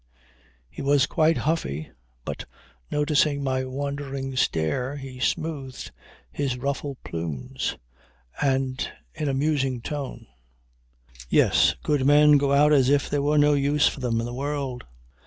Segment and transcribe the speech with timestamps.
[0.67, 1.91] He was quite huffy,
[2.25, 2.45] but
[2.89, 5.91] noticing my wondering stare he smoothed
[6.31, 7.77] his ruffled plumes.
[8.41, 10.25] And in a musing tone.
[11.29, 11.75] "Yes.
[11.83, 14.85] Good men go out as if there was no use for them in the world.